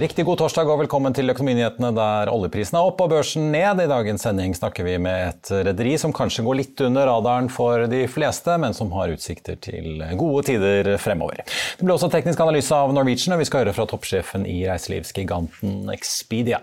[0.00, 3.82] riktig god torsdag og velkommen til Økonominyhetene der oljeprisen er opp og børsen ned.
[3.84, 7.86] I dagens sending snakker vi med et rederi som kanskje går litt under radaren for
[7.90, 11.44] de fleste, men som har utsikter til gode tider fremover.
[11.78, 15.90] Det ble også teknisk analyse av Norwegian, og vi skal høre fra toppsjefen i reiselivsgiganten
[15.94, 16.62] Expedia.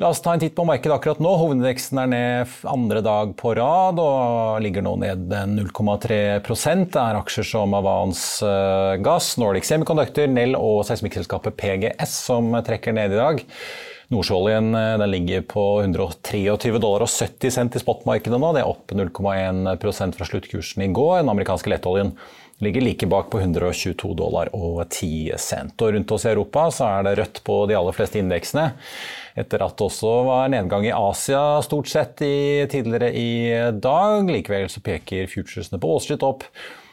[0.00, 1.28] La oss ta en titt på markedet akkurat nå.
[1.36, 7.44] Hovedindeksen er ned andre dag på rad og ligger nå ned 0,3% Det er aksjer
[7.50, 13.44] som Avans eh, Gass, Nordic Semiconductor, Nell og seismikkselskapet PGS som trekker ned i dag.
[14.16, 18.54] Nordsjøoljen eh, ligger på 123 dollar og 70 cent i spotmarkedet nå.
[18.56, 21.18] Det er opp 0,1% fra sluttkursen i går.
[21.20, 22.16] Den amerikanske lettoljen
[22.64, 25.76] ligger like bak på 122 dollar og 10 cent.
[25.80, 28.70] Og rundt oss i Europa så er det rødt på de aller fleste indeksene
[29.40, 33.32] etter at det også var nedgang i Asia stort sett i, tidligere i
[33.80, 34.28] dag.
[34.28, 36.46] Likevel så peker futuresene på Wall opp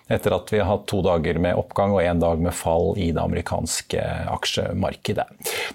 [0.07, 3.09] etter at vi har hatt to dager med oppgang og én dag med fall i
[3.15, 5.25] det amerikanske aksjemarkedet.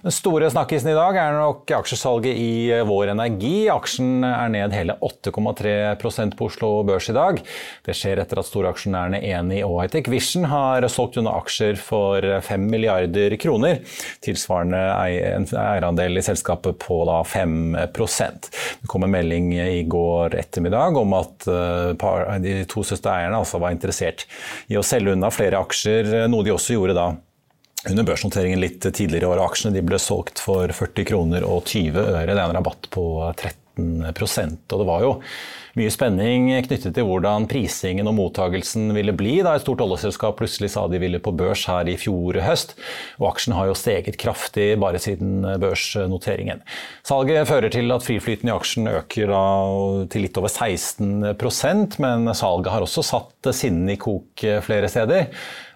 [0.03, 3.69] Den store snakkisen i dag er nok aksjesalget i Vår Energi.
[3.73, 7.43] Aksjen er ned hele 8,3% på Oslo Børs i dag.
[7.87, 12.67] Det skjer etter at storaksjonærene Eni og Hightech Vision har solgt unna aksjer for 5
[12.73, 13.83] milliarder kroner,
[14.25, 14.81] tilsvarende
[15.33, 18.49] en eierandel i selskapet på da 5%
[18.83, 23.75] Det kom en melding i går ettermiddag om at eh, de to søstereierne altså var
[23.75, 24.22] interessert
[24.73, 27.11] i å selge unna flere aksjer, noe de også gjorde da
[27.91, 29.43] under børsnoteringen litt tidligere i år.
[29.43, 32.29] Aksjene ble solgt for 40 kroner og 20 øre.
[32.31, 35.17] Det er en rabatt på 13% og det var jo
[35.79, 40.73] mye spenning knyttet til hvordan prisingen og mottagelsen ville bli da et stort oljeselskap plutselig
[40.75, 42.75] sa de ville på børs her i fjor høst.
[43.21, 46.61] Og aksjen har jo steget kraftig bare siden børsnoteringen.
[47.09, 49.35] Salget fører til at friflyten i aksjen øker
[50.13, 55.31] til litt over 16% men salget har også satt sinnene i kok flere steder.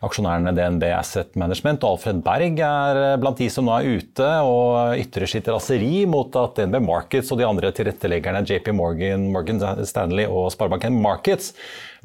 [0.05, 5.01] Aksjonærene DNB Asset Management og Alfred Berg er blant de som nå er ute og
[5.01, 10.29] ytrer sitt raseri mot at DNB Markets og de andre tilretteleggerne JP Morgan, Morgan Stanley
[10.29, 11.55] og Sparebanken Markets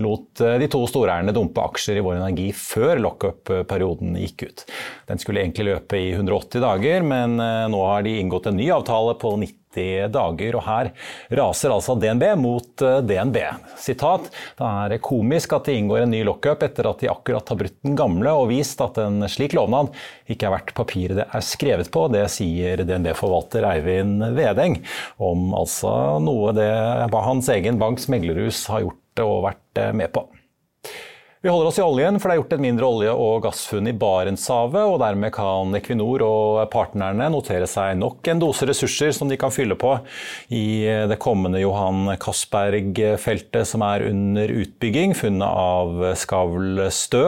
[0.02, 4.66] lot eh, de to storeierne dumpe aksjer i Vår Energi før lockup-perioden gikk ut.
[5.10, 8.70] Den skulle egentlig løpe i 180 dager, men eh, nå har de inngått en ny
[8.74, 10.92] avtale på 90 dager, og her
[11.40, 13.38] raser altså DNB mot eh, DNB.
[13.80, 17.60] Sitat, det er komisk at det inngår en ny lockup etter at de akkurat har
[17.60, 19.92] brutt den gamle og vist at en slik lovnad
[20.32, 22.08] ikke er verdt papiret det er skrevet på.
[22.14, 24.80] Det sier DNB-forvalter Eivind Vedeng
[25.22, 26.72] om altså noe det
[27.22, 30.26] hans egen banks meglerhus har gjort og vært eh, med på.
[31.44, 33.96] Vi holder oss i oljen, for det er gjort et mindre olje- og gassfunn i
[33.98, 39.40] Barentshavet, og dermed kan Equinor og partnerne notere seg nok en dose ressurser som de
[39.42, 39.96] kan fylle på
[40.54, 45.16] i det kommende Johan Castberg-feltet som er under utbygging.
[45.18, 47.24] Funnet av Skavl Stø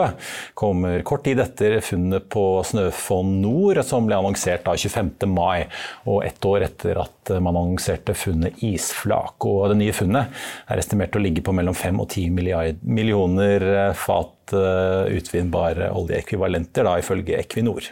[0.53, 5.25] kommer kort tid etter funnet på Snøfonn Nord, som ble annonsert da 25.
[5.33, 5.65] mai,
[6.05, 9.41] og ett år etter at man annonserte funnet Isflak.
[9.41, 13.69] Og det nye funnet er estimert å ligge på mellom 5 og 10 millioner
[14.05, 17.87] fat eh, utvinnbare oljeekvivalenter, da, ifølge Equinor.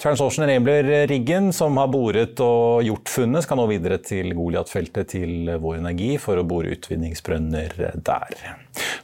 [0.00, 5.78] TransOcean Enabler-riggen som har boret og gjort funnet, skal nå videre til Goliat-feltet til Vår
[5.78, 8.34] Energi for å bore utvinningsbrønner der.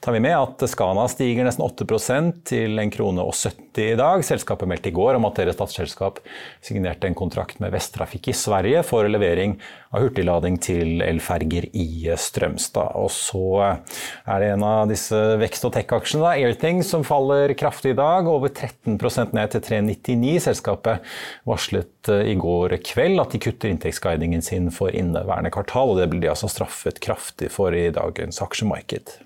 [0.00, 4.25] tar vi med at Skana stiger nesten 8% til 1 krone og 70 i dag.
[4.27, 6.19] Selskapet meldte i går om at deres statsselskap
[6.65, 9.59] signerte en kontrakt med Vesttrafikk i Sverige for levering
[9.94, 12.94] av hurtiglading til elferger i Strømstad.
[12.99, 17.99] Og så er det en av disse vekst- og tech-aksjene, Airthing, som faller kraftig i
[17.99, 18.28] dag.
[18.31, 20.37] Over 13% ned til 399.
[20.46, 21.11] Selskapet
[21.49, 26.08] varslet eh, i går kveld at de kutter inntektsguidingen sin for inneværende kvartal, og det
[26.12, 29.19] blir de altså straffet kraftig for i dagens aksjemarked.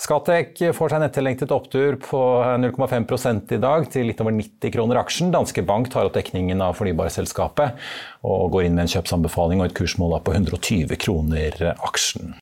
[0.00, 2.20] Skatec får seg en etterlengtet opptur på
[2.58, 5.30] 0,5 i dag, til litt over 90 kroner aksjen.
[5.34, 7.78] Danske Bank tar opp dekningen av fornybarselskapet
[8.26, 12.34] og går inn med en kjøpsanbefaling og et kursmål på 120 kroner aksjen.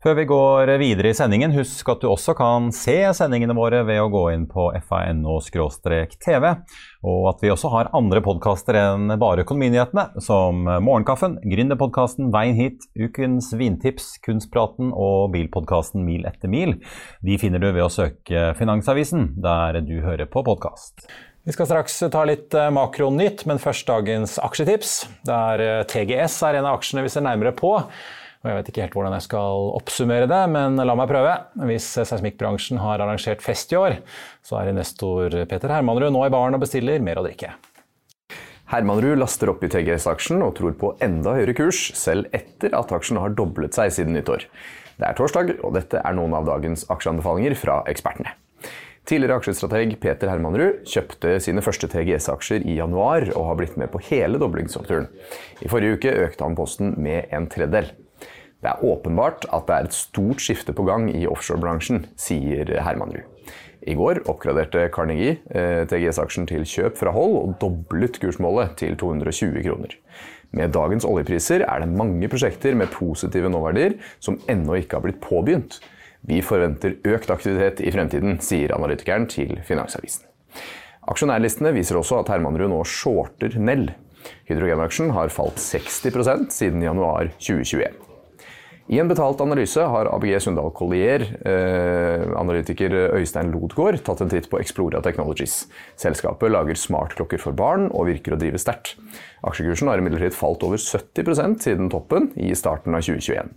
[0.00, 3.98] Før vi går videre i sendingen, husk at du også kan se sendingene våre ved
[4.00, 6.46] å gå inn på fano-tv,
[7.04, 12.86] og at vi også har andre podkaster enn bare Økonominyhetene, som Morgenkaffen, Gründerpodkasten Veien hit,
[12.96, 16.78] Ukens vintips, Kunstpraten og bilpodkasten Mil etter mil.
[17.20, 21.10] De finner du ved å søke Finansavisen, der du hører på podkast.
[21.44, 24.96] Vi skal straks ta litt eh, makronytt, men først dagens aksjetips.
[25.28, 27.74] Der eh, TGS er en av aksjene vi ser nærmere på.
[28.40, 31.34] Og jeg vet ikke helt hvordan jeg skal oppsummere det, men la meg prøve.
[31.68, 33.98] Hvis seismikkbransjen har arrangert fest i år,
[34.40, 37.52] så er investor Peter Hermanrud nå i baren og bestiller mer å drikke.
[38.70, 43.18] Hermanrud laster opp i TGS-aksjen og tror på enda høyere kurs, selv etter at aksjen
[43.20, 44.46] har doblet seg siden nyttår.
[45.00, 48.36] Det er torsdag, og dette er noen av dagens aksjeanbefalinger fra ekspertene.
[49.08, 54.00] Tidligere aksjestrateg Peter Hermanrud kjøpte sine første TGS-aksjer i januar og har blitt med på
[54.06, 55.08] hele doblingsoppturen.
[55.64, 57.90] I forrige uke økte han posten med en tredjedel.
[58.60, 63.24] Det er åpenbart at det er et stort skifte på gang i offshorebransjen, sier Hermanrud.
[63.88, 69.64] I går oppgraderte Carnegie eh, TGS-aksjen til kjøp fra hold og doblet kursmålet til 220
[69.64, 69.94] kroner.
[70.52, 75.22] Med dagens oljepriser er det mange prosjekter med positive nåverdier som ennå ikke har blitt
[75.24, 75.78] påbegynt.
[76.28, 80.26] Vi forventer økt aktivitet i fremtiden, sier analytikeren til Finansavisen.
[81.08, 83.88] Aksjonærlistene viser også at Hermanrud nå shorter Nell.
[84.50, 88.09] Hydrogenaksjen har falt 60% siden januar 2021.
[88.90, 94.48] I en betalt analyse har ABG Sundal Collier, eh, analytiker Øystein Lodgaard, tatt en titt
[94.50, 95.68] på Explora Technologies.
[95.94, 98.96] Selskapet lager smartklokker for barn og virker å drive sterkt.
[99.46, 103.54] Aksjekursen har imidlertid falt over 70% siden toppen i starten av 2021.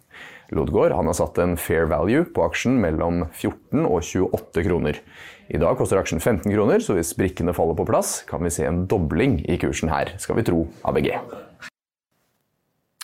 [0.54, 5.00] Lodgaard har satt en fair value på aksjen mellom 14 og 28 kroner.
[5.50, 8.70] I dag koster aksjen 15 kroner, så hvis brikkene faller på plass, kan vi se
[8.70, 11.10] en dobling i kursen her, skal vi tro ABG.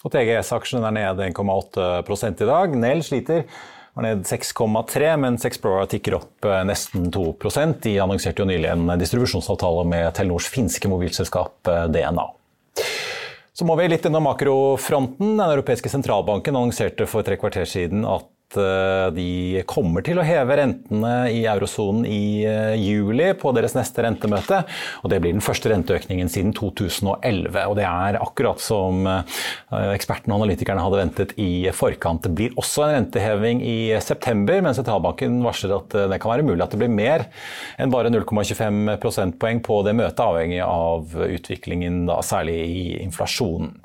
[0.05, 2.75] Og TGS-aksjen er ned 1,8% i dag.
[2.79, 3.43] Nell sliter.
[3.97, 7.23] Var ned 6,3, mens Explora tikker opp eh, nesten 2
[7.83, 12.27] De annonserte jo nylig en distribusjonsavtale med Telenors finske mobilselskap eh, DNA.
[13.51, 15.33] Så må vi litt innom makrofronten.
[15.35, 21.13] Den europeiske sentralbanken annonserte for tre kvarter siden at de kommer til å heve rentene
[21.29, 24.63] i eurosonen i eh, juli på deres neste rentemøte.
[25.03, 27.59] og Det blir den første renteøkningen siden 2011.
[27.67, 29.37] og Det er akkurat som eh,
[29.93, 32.23] ekspertene og analytikerne hadde ventet i forkant.
[32.25, 36.65] Det blir også en renteheving i september, men sentralbanken varsler at det kan være mulig
[36.65, 37.27] at det blir mer
[37.79, 43.75] enn bare 0,25 prosentpoeng på det møtet, avhengig av utviklingen, da, særlig i inflasjonen.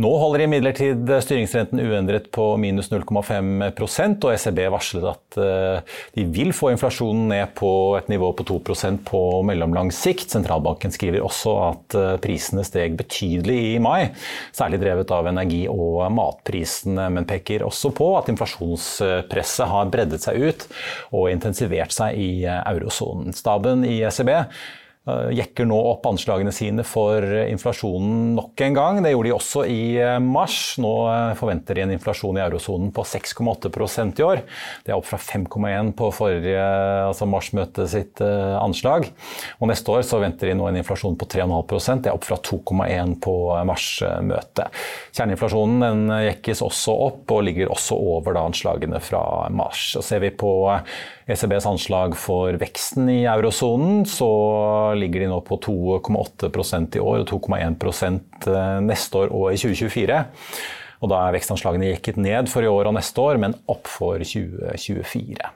[0.00, 6.52] Nå holder imidlertid styringsrenten uendret på minus 0,5 og ECB varsler at eh, de vil
[6.56, 10.32] få inflasjonen ned på et nivå på 2% på mellomlang sikt.
[10.34, 14.10] Sentralbanken skriver også at eh, prisene steg betydelig i mai,
[14.56, 20.42] særlig drevet av energi- og matprisene, men peker også på at inflasjonspresset har breddet seg
[20.42, 20.68] ut
[21.12, 23.34] og intensivert seg i eh, eurosonen.
[23.36, 24.32] Staben i ECB
[25.02, 29.00] jekker nå opp anslagene sine for inflasjonen nok en gang.
[29.02, 30.76] Det gjorde de også i eh, mars.
[30.78, 34.44] Nå eh, forventer de en inflasjon i eurosonen på 6,8% i år.
[34.86, 36.66] Det er opp fra 5,1 på forrige
[37.08, 39.08] altså marsmøte sitt anslag.
[39.58, 42.38] Og neste år så venter de nå en inflasjon på 3,5 Det er opp fra
[42.38, 43.34] 2,1 på
[43.66, 44.82] marsmøtet.
[45.10, 49.96] Kjerneinflasjonen den jekkes også opp og ligger også over da anslagene fra mars.
[49.98, 50.52] Og ser vi på
[51.30, 54.28] ECBs anslag for veksten i eurosonen, så
[54.98, 58.20] ligger de nå på 2,8% i år og 2,1
[58.52, 60.20] eh, neste år og i 2024.
[61.02, 64.22] Og da er vekstanslagene jekket ned for i år og neste år, men opp for
[64.22, 65.50] 2024.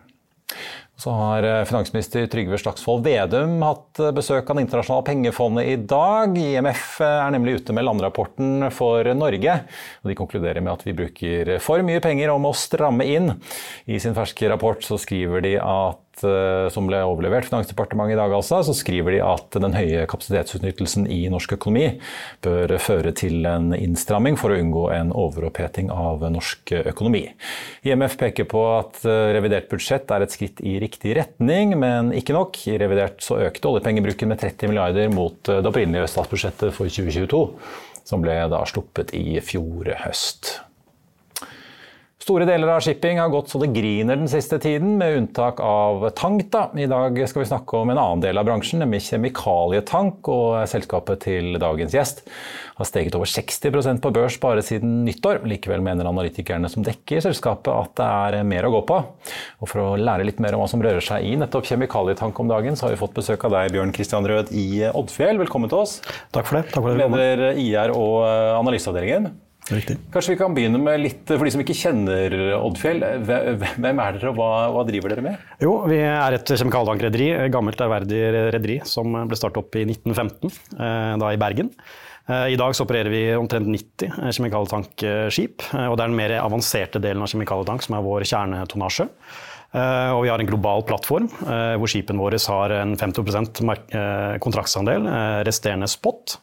[0.96, 5.76] Så har eh, finansminister Trygve Slagsvold Vedum hatt eh, besøk av Det internasjonale pengefondet i
[5.76, 6.32] dag.
[6.40, 9.58] IMF er nemlig ute med landrapporten for Norge.
[10.00, 13.34] og De konkluderer med at vi bruker for mye penger og må stramme inn.
[13.84, 16.05] I sin ferske rapport så skriver de at
[16.72, 21.24] som ble overlevert Finansdepartementet i dag, altså, så skriver de at den høye kapasitetsutnyttelsen i
[21.32, 21.98] norsk økonomi
[22.44, 27.24] bør føre til en innstramming for å unngå en overoppheting av norsk økonomi.
[27.86, 32.36] IMF peker på at eh, revidert budsjett er et skritt i riktig retning, men ikke
[32.36, 32.58] nok.
[32.70, 37.44] I revidert så økte oljepengebruken med 30 milliarder mot det opprinnelige statsbudsjettet for 2022
[38.06, 40.56] som ble da sluppet i fjor høst.
[42.26, 46.08] Store deler av shipping har gått så det griner den siste tiden, med unntak av
[46.18, 46.48] tank.
[46.50, 46.64] Da.
[46.74, 50.26] I dag skal vi snakke om en annen del av bransjen, nemlig kjemikalietank.
[50.34, 52.24] Og selskapet til dagens gjest
[52.80, 55.44] har steget over 60% på børs bare siden nyttår.
[55.46, 58.10] Likevel mener analytikerne som dekker selskapet at det
[58.42, 59.00] er mer å gå på.
[59.62, 62.50] Og For å lære litt mer om hva som rører seg i nettopp kjemikalietank om
[62.50, 65.38] dagen, så har vi fått besøk av deg, Bjørn Kristian Rød i Oddfjell.
[65.46, 66.00] Velkommen til oss.
[66.34, 66.68] Takk for det.
[66.74, 67.06] Takk for det.
[67.06, 69.36] Leder IR og analyseavdelingen.
[69.66, 69.96] Riktig.
[70.14, 74.30] Kanskje vi kan begynne med litt, For de som ikke kjenner Oddfjell, hvem er dere
[74.30, 75.46] og hva, hva driver dere med?
[75.62, 78.20] Jo, Vi er et kjemikaltankrederi, gammelt ærverdig
[78.54, 81.72] rederi som ble startet opp i 1915, eh, da i Bergen.
[82.28, 85.66] Eh, I dag så opererer vi omtrent 90 kjemikaltankskip.
[85.72, 89.10] Eh, og det er den mer avanserte delen av kjemikalietank som er vår kjernetonnasje.
[89.76, 93.58] Og vi har en global plattform hvor skipene våre har en 50%
[94.40, 95.04] kontraktsandel,
[95.44, 96.38] resterende spot.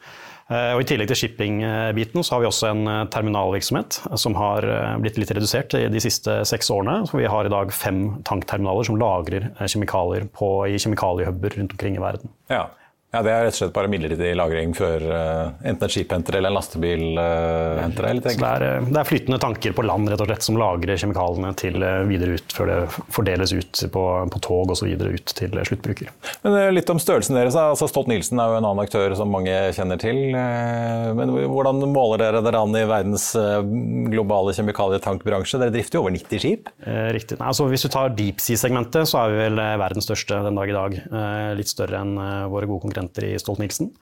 [0.53, 4.67] Eh, og I tillegg til shipping-biten så har vi også en eh, terminalvirksomhet som har
[4.67, 7.01] eh, blitt litt redusert de siste seks årene.
[7.09, 11.97] Så vi har i dag fem tankterminaler som lagrer kjemikalier på, i kjemikaliehuber rundt omkring
[11.97, 12.33] i verden.
[12.53, 12.67] Ja.
[13.13, 16.39] Ja, Det er rett og slett bare midlertidig lagring før uh, enten et skip henter
[16.39, 18.13] eller en lastebil uh, henter det?
[18.25, 21.51] det, er, eh, det er flytende tanker på land rett og slett som lagrer kjemikaliene
[21.59, 21.77] til
[22.09, 22.77] videre ut før det
[23.13, 24.89] fordeles ut på, på tog osv.
[24.97, 26.09] ut til sluttbruker.
[26.41, 27.57] Men Litt om størrelsen deres.
[27.59, 30.33] altså Stolt-Nielsen er jo en annen aktør som mange kjenner til.
[30.33, 33.27] Men Hvordan måler dere dere an i verdens
[34.09, 35.61] globale kjemikalietankbransje?
[35.61, 36.73] Dere drifter jo over 90 skip?
[37.13, 37.37] Riktig.
[37.37, 40.73] Nei, altså, hvis du tar deep sea-segmentet, så er vi vel verdens største den dag
[40.73, 40.99] i dag.
[41.59, 42.17] Litt større enn
[42.49, 43.93] våre gode konkurrenter konkurrenter i Stolt-Nielsen.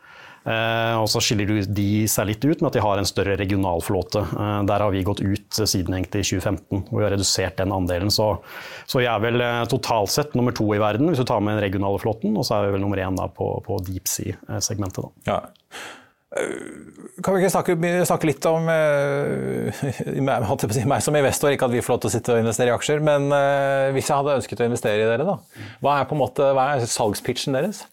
[0.42, 4.24] Eh, og så skiller de seg litt ut med at de har en større regionalflåte.
[4.26, 4.66] flåte.
[4.66, 8.10] der har vi gått ut siden egentlig 2015, hvor vi har redusert den andelen.
[8.10, 8.42] Så,
[8.88, 11.58] så vi er vel eh, totalt sett nummer to i verden hvis du tar med
[11.58, 15.06] den regionale flåten, og så er vi vel nummer én på, på deep sea-segmentet.
[15.28, 15.44] Ja.
[16.32, 17.74] Kan vi ikke snakke,
[18.08, 18.70] snakke litt om
[20.72, 21.52] si, meg som investor?
[21.52, 23.28] Ikke at vi får lov til å sitte og investere i aksjer, men
[23.92, 25.36] hvis jeg hadde ønsket å investere i dere, da?
[25.84, 27.84] Hva er, på en måte, hva er salgspitchen deres?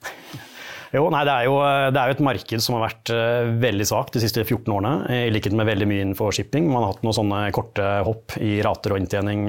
[0.89, 3.51] Jo, nei, det, er jo, eh, det er jo et marked som har vært uh,
[3.61, 4.93] veldig svakt de siste 14 årene.
[5.29, 6.71] I likhet med veldig mye innenfor shipping.
[6.73, 9.49] Man har hatt noen sånne korte hopp i rater og inntjening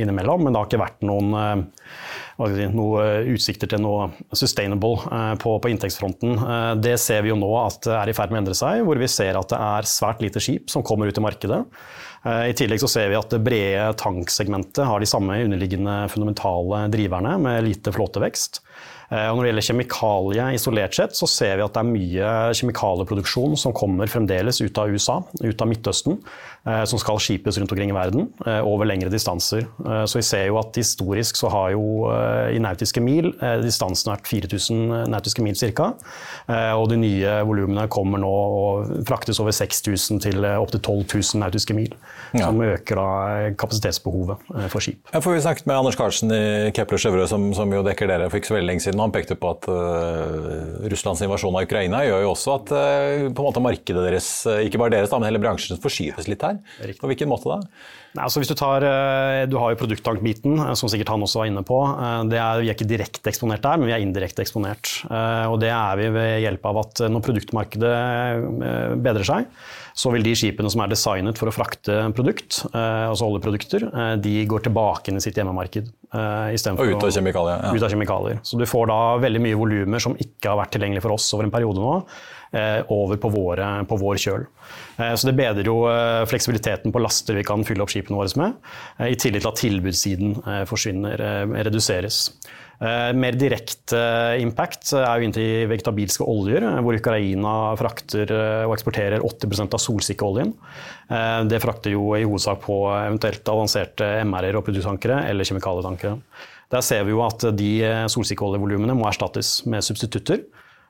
[0.00, 1.84] innimellom, men det har ikke vært noen uh,
[2.72, 3.04] noe
[3.34, 5.00] utsikter til noe sustainable
[5.42, 6.36] på, på, inntektsfronten.
[6.78, 9.08] Det ser vi jo nå at er i ferd med å endre seg, hvor vi
[9.10, 11.58] ser at det er svært lite skip som kommer ut i markedet.
[12.22, 17.34] I tillegg så ser vi at det brede tanksegmentet har de samme underliggende fundamentale driverne
[17.42, 18.62] med lite flåtevekst.
[19.08, 22.32] Eh, og når det gjelder kjemikalier isolert sett, så ser vi at det er mye
[22.58, 26.18] kjemikalieproduksjon som kommer fremdeles ut av USA, ut av Midtøsten.
[26.68, 29.64] Eh, som skal skipes rundt omkring i verden eh, over lengre distanser.
[29.86, 31.84] Eh, så vi ser jo at historisk så har jo
[32.52, 33.30] i nautiske mil
[33.62, 35.88] distansen vært 4000 nautiske mil ca.
[36.78, 41.76] Og de nye volumene kommer nå og fraktes over 6000 til opptil 12 000 nautiske
[41.76, 41.92] mil.
[42.32, 42.48] Ja.
[42.48, 43.08] Som øker da
[43.58, 45.00] kapasitetsbehovet for skip.
[45.12, 48.28] Ja, for Vi snakket med Anders Karlsen i Kepler Sjøvrø, som, som, jo dekker dere
[48.30, 49.02] for ikke så veldig lenge siden.
[49.02, 53.44] Han pekte på at uh, Russlands invasjon av Ukraina gjør jo også at uh, på
[53.44, 54.30] en måte markedet deres,
[54.64, 56.57] ikke bare deres, men hele bransjen, forskyves litt her.
[57.00, 57.60] På hvilken måte da?
[58.16, 61.42] Nei, altså hvis Du tar, eh, du har jo produkttankbiten, eh, som sikkert han også
[61.42, 61.78] var inne på.
[61.84, 64.94] Eh, det er, vi er ikke direkte eksponert der, men vi er indirekte eksponert.
[65.48, 69.46] Og Det er vi ved hjelp av at når produktmarkedet bedrer seg,
[69.98, 73.88] så vil de skipene som er designet for å frakte produkt, altså oljeprodukter,
[74.22, 75.90] de går tilbake inn i sitt hjemmemarked.
[76.78, 77.64] Og ut av kjemikalier.
[77.64, 77.74] Ja.
[77.74, 78.40] Ut av kjemikalier.
[78.46, 81.48] Så du får da veldig mye volumer som ikke har vært tilgjengelig for oss over
[81.48, 81.96] en periode nå
[82.88, 84.46] over på, våre, på, vår kjøl.
[84.98, 88.40] Eh, så Det bedrer jo eh, fleksibiliteten på laster vi kan fylle opp skipene våre
[88.40, 88.56] med,
[89.08, 90.34] i tillegg til at tilbudssiden
[90.68, 91.22] forsvinner,
[91.66, 92.28] reduseres.
[92.78, 93.98] Mer direkte
[94.38, 98.30] impact er jo inntil vegetabilske oljer, hvor Ukraina frakter
[98.68, 100.52] og eksporterer 80% av solsikkeoljen.
[101.50, 106.14] Det frakter jo i hovedsak på eventuelt avanserte MR-er og produkttankere eller kjemikalietankere.
[106.70, 107.72] Der ser vi jo at de
[108.14, 110.44] solsikkeoljevolumene må erstattes med substitutter.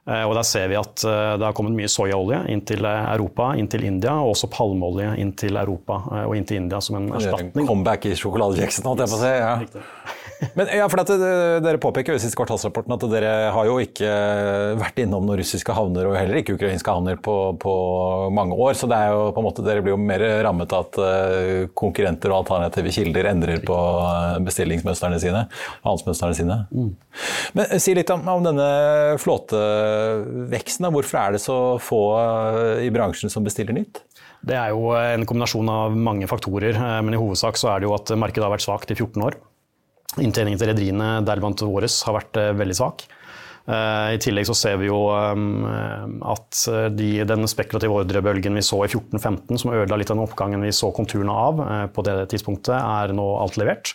[0.08, 3.08] Eh, og der ser vi at eh, det har kommet mye soyaolje inn til eh,
[3.12, 6.96] Europa, inn til India, og også palmeolje inn til Europa og inn til India som
[7.00, 7.68] en erstatning.
[7.68, 9.34] Comeback i sjokoladekjeksen, holdt jeg på å si.
[9.36, 10.16] Ja.
[10.58, 11.10] Men ja, for at
[11.64, 14.08] Dere påpeker jo i siste kvartalsrapporten at dere har jo ikke
[14.78, 17.74] vært innom noen russiske havner og heller ikke ukrainske havner på, på,
[18.34, 18.76] mange år.
[18.78, 21.66] Så det er jo på en måte, dere blir jo mer rammet av at uh,
[21.78, 23.78] konkurrenter og alternative kilder endrer på
[24.46, 25.44] bestillingsmønstrene sine.
[25.86, 26.60] handelsmønstrene sine.
[26.70, 26.92] Mm.
[27.58, 28.68] Men Si litt om, om denne
[29.22, 30.90] flåteveksten.
[30.94, 32.02] Hvorfor er det så få
[32.84, 34.04] i bransjen som bestiller nytt?
[34.46, 37.88] Det er jo en kombinasjon av mange faktorer, eh, men i hovedsak så er det
[37.88, 39.38] jo at markedet har vært svakt i 14 år.
[40.16, 43.04] Inntjeningen til rederiene, deriblant våres, har vært eh, veldig svak.
[43.68, 45.66] Eh, I tillegg så ser vi jo um,
[46.24, 46.62] at
[46.96, 50.72] de, den spekulative ordrebølgen vi så i 14-15, som ødela litt av den oppgangen vi
[50.74, 51.60] så konturene av
[51.94, 53.92] på det tidspunktet, er nå alt levert.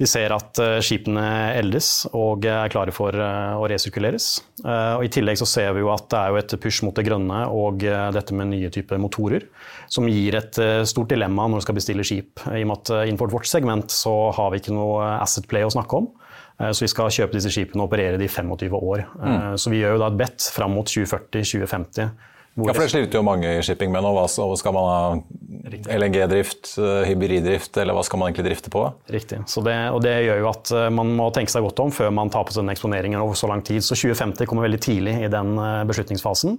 [0.00, 1.24] Vi ser at skipene
[1.58, 4.30] eldes og er klare for å resirkuleres.
[4.64, 7.04] Og I tillegg så ser vi jo at det er jo et push mot det
[7.06, 9.46] grønne og dette med nye typer motorer
[9.90, 12.42] som gir et eh, stort dilemma når du skal bestille skip.
[12.46, 15.66] I og med at eh, Innenfor vårt segment så har vi ikke noe asset play
[15.66, 16.10] å snakke om.
[16.60, 19.06] Eh, så vi skal kjøpe disse skipene og operere de i 25 år.
[19.20, 19.38] Mm.
[19.60, 22.12] Så vi gjør jo da et bet fram mot 2040-2050.
[22.60, 24.10] Ja, for Det sliter jo mange i shipping med nå.
[24.12, 26.72] Hva skal man ha LNG-drift,
[27.06, 28.82] hybriddrift, eller hva skal man egentlig drifte på?
[29.08, 29.38] Riktig.
[29.46, 32.44] Det, og Det gjør jo at man må tenke seg godt om før man tar
[32.44, 33.86] på seg den eksponeringen over så lang tid.
[33.86, 35.54] Så 2050 kommer veldig tidlig i den
[35.88, 36.58] beslutningsfasen.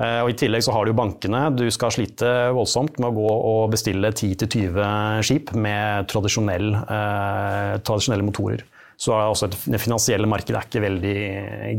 [0.00, 1.42] Eh, og I tillegg så har du bankene.
[1.56, 8.24] Du skal slite voldsomt med å gå og bestille 10-20 skip med tradisjonell, eh, tradisjonelle
[8.24, 8.64] motorer.
[9.00, 11.14] Så er også Det finansielle markedet er ikke veldig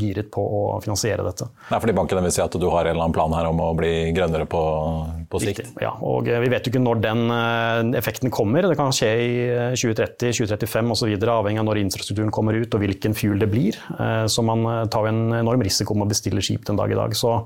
[0.02, 1.46] giret på å finansiere dette.
[1.70, 3.70] Nei, fordi Bankene vil si at du har en eller annen plan her om å
[3.78, 4.64] bli grønnere på,
[5.30, 5.62] på sikt?
[5.62, 8.66] Riktig, ja, og eh, Vi vet jo ikke når den eh, effekten kommer.
[8.66, 9.32] Det kan skje i
[9.78, 11.14] 2030, 2035 osv.
[11.32, 13.78] Avhengig av når infrastrukturen kommer ut og hvilken fuel det blir.
[14.32, 17.14] Så man tar en enorm risiko med å bestille skip den dag i dag.
[17.18, 17.38] Så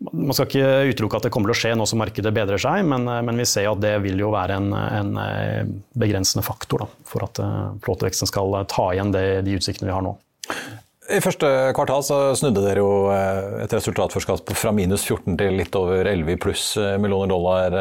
[0.00, 2.84] man skal ikke utelukke at det kommer til å skje nå som markedet bedrer seg,
[2.88, 6.86] men, eh, men vi ser at det vil jo være en, en eh, begrensende faktor
[6.86, 10.14] da, for at uh, flåteveksten skal ta igjen det, de utsiktene vi har nå.
[11.10, 16.06] I første kvartal så snudde dere jo et resultatforskap fra minus 14 til litt over
[16.06, 16.66] 11 pluss
[17.02, 17.74] millioner dollar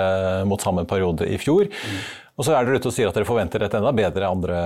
[0.50, 1.70] mot samme periode i fjor.
[1.70, 2.00] Mm.
[2.40, 4.60] Og så er dere ute og sier at dere forventer et enda bedre andre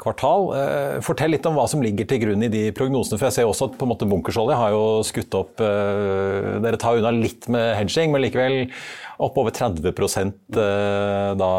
[0.00, 0.46] kvartal.
[0.56, 3.18] Eh, fortell litt om hva som ligger til grunn i de prognosene.
[3.20, 6.80] For jeg ser også at på en måte bunkersolje har jo skutt opp eh, Dere
[6.80, 8.56] tar unna litt med hedging, men likevel
[9.20, 11.52] opp over 30 eh, da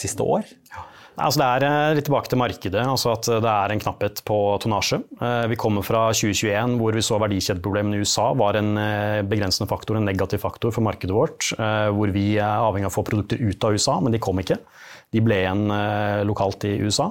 [0.00, 0.48] siste år.
[0.72, 0.88] Ja.
[1.14, 4.38] Altså det er eh, litt tilbake til markedet, altså at det er en knapphet på
[4.62, 4.98] tonnasje.
[5.22, 9.70] Eh, vi kommer fra 2021 hvor vi så verdikjedeproblemene i USA var en eh, begrensende
[9.70, 11.52] faktor, en negativ faktor for markedet vårt.
[11.54, 14.58] Hvor vi er avhengig av å få produkter ut av USA, men de kom ikke.
[15.14, 15.68] De ble igjen
[16.26, 17.06] lokalt i USA.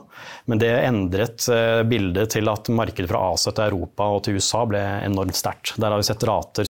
[0.52, 1.46] Men det endret
[1.88, 5.78] bildet til at markedet fra Asia til Europa og til USA ble enormt sterkt.
[5.78, 6.68] Der har vi sett rater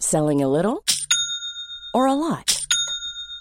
[0.00, 0.80] Selling a little
[1.94, 2.59] or a lot?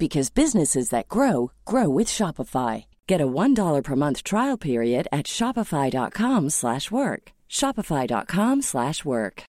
[0.00, 2.86] because businesses that grow grow with Shopify.
[3.06, 7.32] Get a $1 per month trial period at Shopify.com slash work.
[7.48, 9.44] Shopify.com slash work.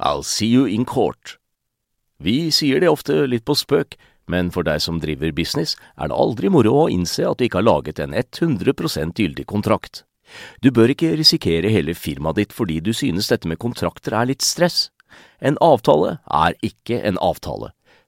[0.00, 1.38] I'll see you in court.
[2.18, 3.94] Vi sier det ofte litt på spøk,
[4.26, 7.60] men for deg som driver business, er det aldri moro å innse at du ikke
[7.60, 10.02] har laget en 100% gyldig kontrakt.
[10.62, 14.42] Du bør ikke risikere hele firmaet ditt fordi du synes dette med kontrakter er litt
[14.42, 14.88] stress.
[15.38, 17.70] En avtale er ikke en avtale.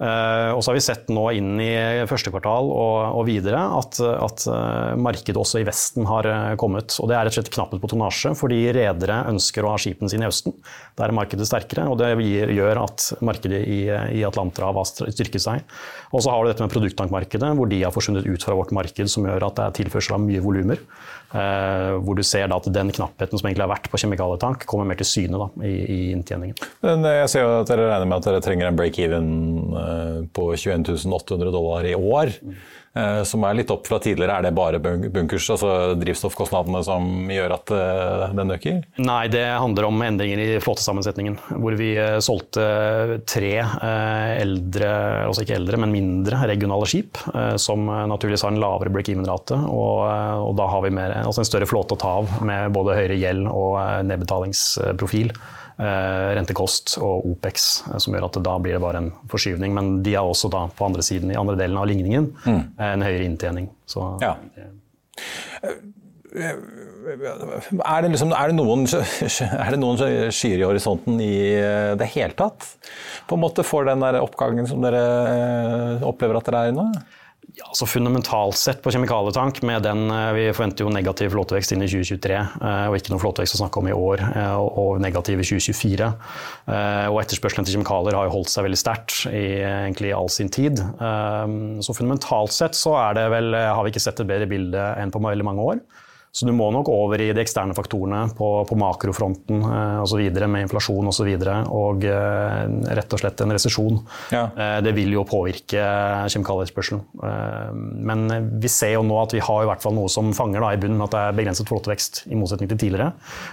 [0.00, 1.72] Uh, og så har vi sett nå inn i
[2.08, 6.96] første kvartal og, og videre at, at uh, markedet også i Vesten har uh, kommet.
[7.02, 10.08] Og det er rett og slett knapphet på tonnasje, fordi redere ønsker å ha skipene
[10.08, 10.56] sine i Østen.
[10.96, 13.80] Der er markedet sterkere, og det gjør at markedet i,
[14.16, 15.68] i Atlanterhavet har styrket seg.
[16.14, 19.12] Og så har du dette med produkttankmarkedet, hvor de har forsvunnet ut fra vårt marked,
[19.12, 20.80] som gjør at det er tilførsel av mye volumer.
[21.30, 25.06] Hvor du ser at den knappheten som egentlig har vært på kjemikalietank, kommer mer til
[25.06, 26.58] syne da, i, i inntjeningen.
[26.82, 29.28] Men jeg ser jo at dere regner med at dere trenger en break-even
[29.60, 32.26] Eh, på 21 800 dollar i år.
[32.26, 32.78] Eh,
[33.22, 34.40] som er litt opp fra tidligere.
[34.40, 38.80] Er det bare bunkers, altså drivstoffkostnadene, som gjør at eh, den øker?
[38.98, 41.38] Nei, det handler om endringer i flåtesammensetningen.
[41.62, 41.92] Hvor vi
[42.24, 44.90] solgte tre eldre,
[45.28, 47.20] altså ikke eldre, men mindre regionale skip.
[47.62, 49.60] Som naturligvis har en lavere break-even-rate.
[49.70, 50.02] Og,
[50.48, 53.20] og, da har vi mer, altså en større flåte å ta av med både høyere
[53.20, 53.78] gjeld og
[54.10, 55.30] nedbetalingsprofil.
[55.80, 59.72] Eh, rentekost og OPEX, eh, som gjør at da blir det bare en forskyvning.
[59.72, 62.60] Men de har også da på andre siden, i andre delen av ligningen, mm.
[62.84, 63.70] en høyere inntjening.
[63.88, 64.34] Så, ja.
[66.36, 68.84] Er det, liksom, er, det noen,
[69.64, 71.32] er det noen skyer i horisonten i
[71.98, 72.68] det hele tatt?
[73.26, 75.00] På en måte For den der oppgangen som dere
[76.06, 76.86] opplever at dere er i nå?
[77.54, 81.82] Ja, så Fundamentalt sett på kjemikalietank, med den, eh, vi forventer jo negativ flåtevekst inn
[81.82, 85.40] i 2023, eh, og ikke noe flåtevekst å snakke om i år, eh, og negativ
[85.40, 86.12] i 2024.
[87.10, 90.76] Og etterspørselen til kjemikalier har jo holdt seg veldig sterkt i egentlig all sin tid.
[90.76, 95.10] Så fundamentalt sett så er det vel, har vi ikke sett et bedre bilde enn
[95.10, 95.80] på veldig mange år.
[96.32, 100.22] Så du må nok over i de eksterne faktorene på, på makrofronten eh, osv.
[100.46, 101.10] med inflasjon osv.
[101.10, 103.98] Og, så videre, og eh, rett og slett en resesjon.
[104.32, 104.46] Ja.
[104.54, 105.82] Eh, det vil jo påvirke
[106.32, 107.02] kjemikalieetterspørselen.
[107.26, 107.72] Eh,
[108.06, 108.24] men
[108.62, 110.80] vi ser jo nå at vi har i hvert fall noe som fanger da, i
[110.80, 113.10] bunnen at det er begrenset flåtevekst, i motsetning til tidligere.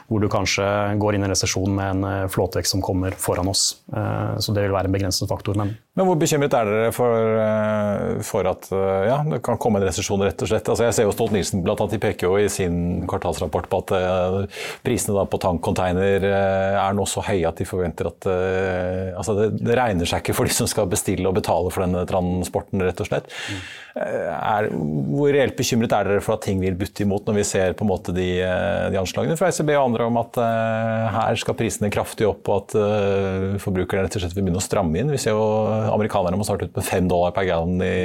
[0.08, 0.68] Hvor du kanskje
[1.02, 3.66] går inn i en resesjon med en eh, flåtevekst som kommer foran oss.
[3.94, 5.58] Eh, så det vil være en begrenset faktor.
[5.60, 8.70] Men, men hvor bekymret er dere for, eh, for at
[9.08, 10.68] ja, det kan komme en resesjon, rett og slett?
[10.72, 13.82] Altså, jeg ser jo Stolt-Nielsen blant annet, de peker jo i sin sin kvartalsrapport på
[13.84, 14.38] at uh,
[14.86, 19.50] prisene på tankcontainer uh, er nå så høye at de forventer at uh, altså det,
[19.62, 23.04] det, regner seg ikke for de som skal bestille og betale for denne transporten, rett
[23.04, 23.30] og slett.
[23.98, 27.74] Er, hvor reelt bekymret er dere for at ting vil butte imot, når vi ser
[27.78, 28.28] på en måte de,
[28.94, 30.38] de anslagene fra ECB og andre om at
[31.16, 35.02] her skal prisene kraftig opp, og at forbrukerne rett og slett vil begynne å stramme
[35.02, 35.14] inn?
[35.14, 35.48] Vi ser jo
[35.96, 37.96] amerikanerne må starte ut med fem dollar per gallon i,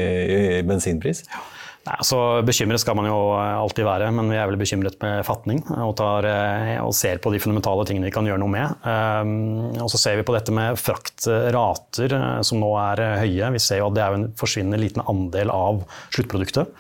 [0.61, 1.27] i bensinpris.
[1.29, 1.45] Ja.
[1.83, 2.17] Nei, altså
[2.47, 5.65] Bekymret skal man jo alltid være, men vi er vel bekymret med fatning.
[5.83, 8.85] Og, tar, eh, og ser på de fundamentale tingene vi kan gjøre noe med.
[8.87, 13.51] Um, og så ser vi på dette med fraktrater, eh, som nå er høye.
[13.57, 15.83] Vi ser jo at det er en forsvinnende liten andel av
[16.15, 16.71] sluttproduktet.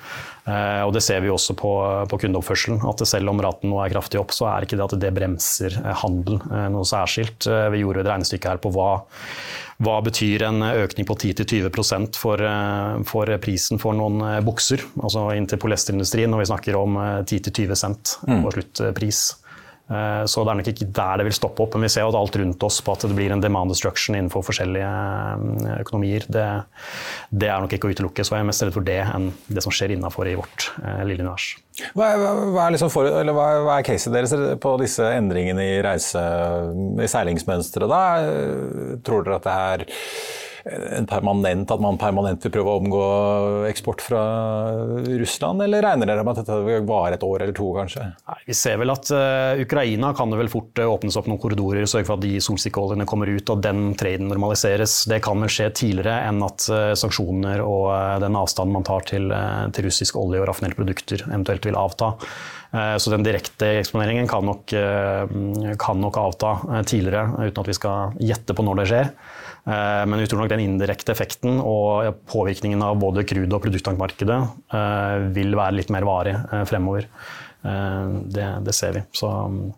[0.42, 1.72] Uh, og Det ser vi også på,
[2.10, 2.82] på kundeoppførselen.
[2.88, 5.76] at Selv om raten nå er kraftig opp, så er ikke det at det bremser
[6.02, 7.46] handel uh, noe særskilt.
[7.46, 8.94] Vi gjorde et regnestykke her på hva
[9.82, 14.84] hva betyr en økning på 10-20 for, eh, for prisen for noen eh, bukser?
[15.02, 18.50] Altså inntil polyesterindustrien, når vi snakker om 10-20 eh, cent på mm.
[18.56, 19.22] sluttpris.
[19.92, 22.36] Så det er nok ikke der det vil stoppe opp, men vi ser jo alt
[22.40, 24.88] rundt oss på at det blir en demand destruction innenfor forskjellige
[25.82, 26.24] økonomier.
[26.32, 26.46] Det,
[27.28, 29.64] det er nok ikke å utelukke, så jeg er mest redd for det enn det
[29.64, 30.70] som skjer innafor i vårt
[31.04, 31.52] lille univers.
[31.96, 35.80] Hva er, hva, er liksom for, hva, hva er caset deres på disse endringene i,
[35.84, 36.22] reise,
[37.00, 39.02] i seilingsmønsteret?
[39.06, 39.86] Tror dere at det er
[40.62, 43.02] permanent, at man permanent vil prøve å omgå
[43.66, 44.22] eksport fra
[45.06, 48.06] Russland, eller regner dere med at dette vil vare et år eller to, kanskje?
[48.30, 51.40] Nei, vi ser vel at uh, Ukraina kan det vel fort uh, åpnes opp noen
[51.42, 55.00] korridorer, sørge for at de solsikkeoljene kommer ut og den traden normaliseres.
[55.10, 57.90] Det kan vel skje tidligere enn at uh, sanksjoner og
[58.22, 59.32] den avstanden man tar til,
[59.74, 62.14] til russisk olje og raffinerte produkter eventuelt vil avta.
[62.72, 64.72] Så den direkte eksponeringen kan nok,
[65.82, 66.52] kan nok avta
[66.88, 69.10] tidligere, uten at vi skal gjette på når det skjer.
[69.62, 74.40] Eh, men vi tror nok den indirekte effekten og påvirkningen av både crude- og produkttankmarkedet
[74.74, 77.08] eh, vil være litt mer varig eh, fremover.
[77.62, 79.00] Det, det ser vi.
[79.14, 79.74] Så ja.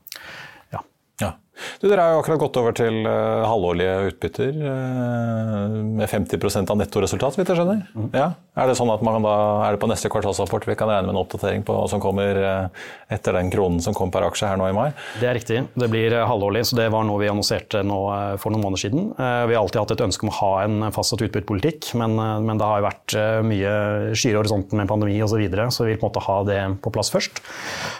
[1.80, 6.78] Du, dere har jo akkurat gått over til uh, halvårlige utbytter uh, med 50% av
[6.80, 7.84] nettoresultat, vidt jeg skjønner.
[7.94, 8.08] Mm.
[8.14, 8.32] Ja.
[8.58, 9.34] Er det sånn at man da,
[9.66, 12.84] er det på neste kvartalsrapport vi kan regne med en oppdatering på som kommer uh,
[13.14, 14.88] etter den kronen som kom per aksje her nå i mai?
[15.20, 15.60] Det er riktig.
[15.78, 18.00] Det blir halvårlig, så det var noe vi annonserte nå
[18.42, 19.06] for noen måneder siden.
[19.14, 22.68] Vi har alltid hatt et ønske om å ha en fastsatt utbyttepolitikk, men, men, det
[22.68, 23.74] har jo vært mye
[24.16, 26.60] skyer horisonten med pandemi osv., så, videre, så vi vil på en måte ha det
[26.84, 27.40] på plass først.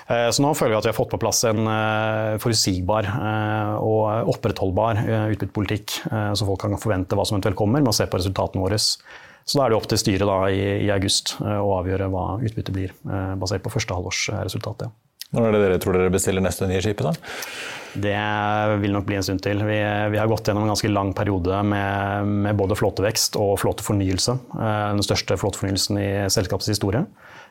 [0.07, 1.67] Så nå føler vi at vi har fått på plass en
[2.43, 3.11] forutsigbar
[3.81, 7.97] og opprettholdbar eh, utbyttepolitikk, eh, så folk kan forvente hva som eventuelt kommer, med å
[7.97, 8.81] se på resultatene våre.
[8.81, 12.27] Så da er det opp til styret da, i, i, august eh, å avgjøre hva
[12.41, 12.95] utbyttet blir,
[13.41, 14.87] basert på første halvårsresultat.
[14.87, 14.93] Ja.
[15.35, 17.09] Når er det dere tror dere bestiller neste nye skipet?
[17.09, 17.15] da?
[17.95, 18.15] Det
[18.83, 19.61] vil nok bli en stund til.
[19.67, 19.79] Vi,
[20.11, 24.35] vi har gått gjennom en ganske lang periode med, med både flåtevekst og flåtefornyelse.
[24.55, 27.05] Eh, den største flåtefornyelsen i selskapets historie.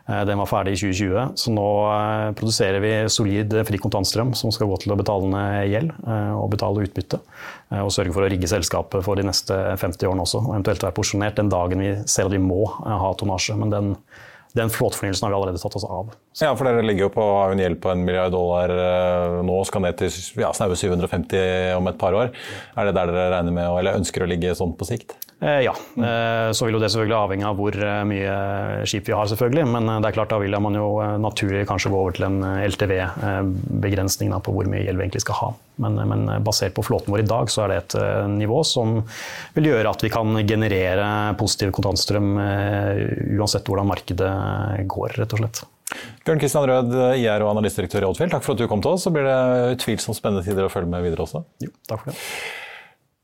[0.09, 4.51] Eh, den var ferdig i 2020, så nå eh, produserer vi solid fri kontantstrøm som
[4.55, 5.93] skal gå til å betale ned gjeld
[6.37, 7.21] og betale utbytte.
[7.83, 10.97] Og sørge for å rigge selskapet for de neste 50 årene også, og eventuelt være
[10.97, 13.57] porsjonert den dagen vi ser at vi må ha tonnasje.
[13.59, 13.95] Men den
[14.53, 16.11] den flåtefornyelsen har vi allerede tatt oss av.
[16.31, 16.45] Så.
[16.45, 19.81] Ja, for Dere ligger jo på en gjeld på en milliard dollar eh, nå, skal
[19.81, 20.13] ned til
[20.43, 22.29] ja, snaue 750 om et par år.
[22.77, 25.17] Er det der dere regner med, eller ønsker å ligge sånn på sikt?
[25.43, 25.75] Eh, ja.
[25.97, 28.35] Eh, så vil jo det selvfølgelig avhenge av hvor eh, mye
[28.87, 29.65] skip vi har, selvfølgelig.
[29.75, 30.87] Men det er klart da vil man jo
[31.19, 35.51] naturlig kanskje gå over til en LTV-begrensning på hvor mye gjeld vi egentlig skal ha.
[35.83, 37.97] Men, men, basert på flåten vår i dag, så er det et
[38.29, 38.99] nivå som
[39.57, 41.07] vil gjøre at vi kan generere
[41.39, 44.33] positiv kontantstrøm uansett hvordan markedet
[44.87, 45.63] går, rett og slett.
[46.23, 49.07] Bjørn Kristian Rød, IR og analysedirektør i Oddfjell, takk for at du kom til oss.
[49.07, 49.39] Så blir det
[49.75, 51.43] utvilsomt spennende tider å følge med videre også.
[51.65, 52.21] Jo, takk for det.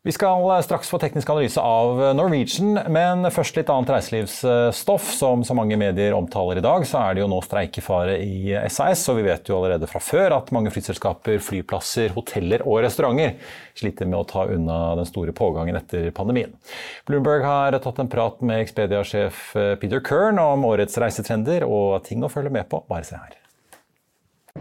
[0.07, 5.09] Vi skal straks få teknisk analyse av Norwegian, men først litt annet reiselivsstoff.
[5.17, 9.03] Som så mange medier omtaler i dag, så er det jo nå streikefare i SAS.
[9.11, 13.35] Og vi vet jo allerede fra før at mange flyselskaper, flyplasser, hoteller og restauranter
[13.75, 16.55] sliter med å ta unna den store pågangen etter pandemien.
[17.09, 19.51] Bloomberg har tatt en prat med Expedia-sjef
[19.83, 22.85] Peter Kern om årets reisetrender og ting å følge med på.
[22.87, 23.38] Bare se her.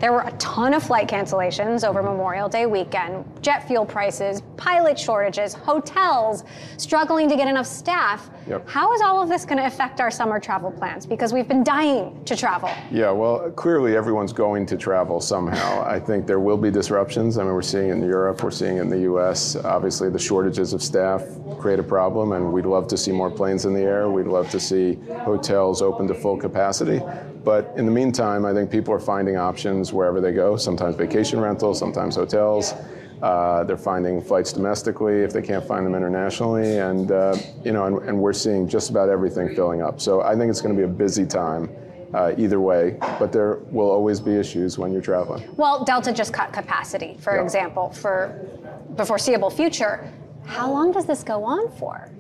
[0.01, 4.97] There were a ton of flight cancellations over Memorial Day weekend, jet fuel prices, pilot
[4.97, 6.45] shortages, hotels
[6.77, 8.31] struggling to get enough staff.
[8.47, 8.69] Yep.
[8.69, 11.05] How is all of this going to affect our summer travel plans?
[11.05, 12.71] Because we've been dying to travel.
[12.93, 15.83] Yeah, well, clearly everyone's going to travel somehow.
[15.85, 17.37] I think there will be disruptions.
[17.37, 19.57] I mean, we're seeing it in Europe, we're seeing it in the US.
[19.57, 21.25] Obviously, the shortages of staff
[21.59, 24.09] create a problem, and we'd love to see more planes in the air.
[24.09, 27.01] We'd love to see hotels open to full capacity.
[27.49, 31.41] But in the meantime, I think people are finding options wherever they go, sometimes vacation
[31.41, 32.75] rentals, sometimes hotels.
[33.23, 37.35] Uh, they're finding flights domestically if they can't find them internationally, and uh,
[37.65, 39.99] you know, and, and, we're seeing just about everything filling up.
[39.99, 41.71] So I think it's going to be a busy time.
[42.15, 45.47] Uh, either way, but there will always be issues when you're traveling.
[45.59, 47.43] Well, Delta just cut capacity, for yeah.
[47.43, 48.49] example, for
[48.97, 50.11] the foreseeable future.
[50.47, 52.11] How long does this go on for?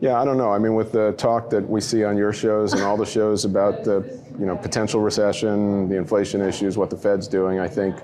[0.00, 0.52] Yeah, I don't know.
[0.52, 3.44] I mean, with the talk that we see on your shows and all the shows
[3.44, 7.96] about the you know potential recession, the inflation issues, what the Fed's doing, I think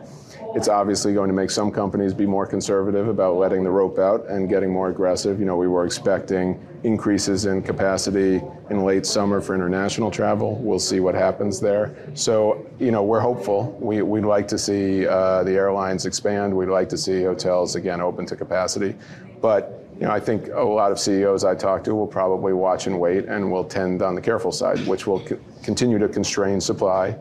[0.55, 4.29] it's obviously going to make some companies be more conservative about letting the rope out
[4.29, 5.41] and getting more aggressive.
[5.41, 10.57] You know, we were expecting increases in capacity in late summer for international travel.
[10.57, 11.95] We'll see what happens there.
[12.15, 13.79] So, you know, we're hopeful.
[13.81, 16.55] We, we'd like to see uh, the airlines expand.
[16.55, 18.95] We'd like to see hotels again open to capacity.
[19.41, 22.87] But you know, I think a lot of CEOs I talk to will probably watch
[22.87, 26.61] and wait and will tend on the careful side, which will co- continue to constrain
[26.61, 27.17] supply,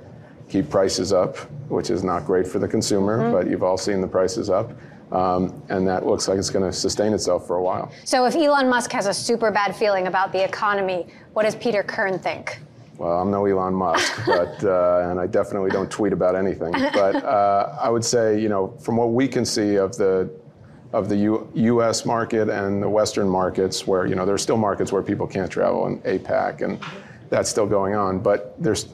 [0.49, 1.37] keep prices up,
[1.69, 3.31] which is not great for the consumer, mm-hmm.
[3.31, 4.71] but you've all seen the prices up.
[5.11, 7.91] Um, and that looks like it's going to sustain itself for a while.
[8.05, 11.83] So, if Elon Musk has a super bad feeling about the economy, what does Peter
[11.83, 12.59] Kern think?
[12.97, 16.71] Well, I'm no Elon Musk, but uh, and I definitely don't tweet about anything.
[16.71, 20.29] But uh, I would say, you know, from what we can see of the
[20.93, 22.05] of the U- U.S.
[22.05, 25.51] market and the Western markets, where you know there are still markets where people can't
[25.51, 26.79] travel, and APAC, and
[27.29, 28.19] that's still going on.
[28.19, 28.87] But there's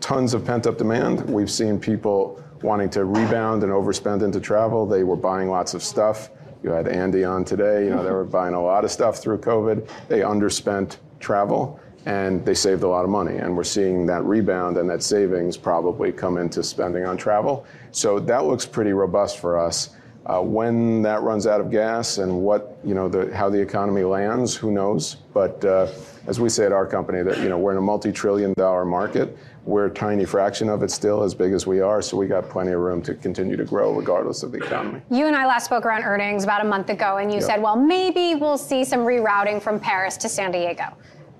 [0.00, 1.28] tons of pent-up demand.
[1.28, 4.86] We've seen people wanting to rebound and overspend into travel.
[4.86, 6.30] They were buying lots of stuff.
[6.62, 7.84] You had Andy on today.
[7.84, 9.88] You know they were buying a lot of stuff through COVID.
[10.08, 13.36] They underspent travel and they saved a lot of money.
[13.36, 17.64] And we're seeing that rebound and that savings probably come into spending on travel.
[17.92, 19.90] So that looks pretty robust for us.
[20.26, 24.02] Uh, when that runs out of gas and what you know the, how the economy
[24.04, 25.16] lands, who knows?
[25.34, 25.88] But uh,
[26.26, 29.36] as we say at our company, that you know we're in a multi-trillion-dollar market.
[29.66, 32.02] We're a tiny fraction of it still, as big as we are.
[32.02, 35.00] So we got plenty of room to continue to grow, regardless of the economy.
[35.10, 37.46] You and I last spoke around earnings about a month ago, and you yep.
[37.46, 40.84] said, well, maybe we'll see some rerouting from Paris to San Diego.